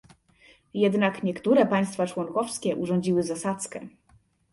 [0.73, 3.87] Jednak niektóre państwa członkowskie urządziły zasadzkę